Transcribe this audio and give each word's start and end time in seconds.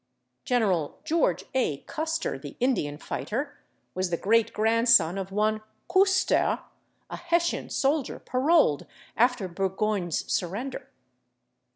General 0.45 0.99
George 1.03 1.45
A. 1.53 1.83
/Custer/, 1.83 2.41
the 2.41 2.57
Indian 2.59 2.97
fighter, 2.97 3.59
was 3.93 4.09
the 4.09 4.17
great 4.17 4.51
grandson 4.51 5.15
of 5.15 5.31
one 5.31 5.61
/Küster/, 5.87 6.63
a 7.11 7.15
Hessian 7.17 7.69
soldier 7.69 8.17
paroled 8.17 8.87
after 9.15 9.47
Burgoyne's 9.47 10.25
surrender. 10.25 10.89